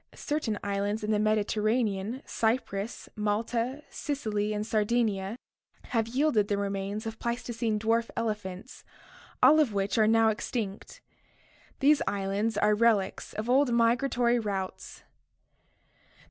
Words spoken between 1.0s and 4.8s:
in the Mediterranean, Cyprus, Malta, Sicily, and